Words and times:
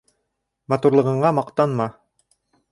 Матурлығыңа 0.75 1.33
маҡтанма 1.43 1.89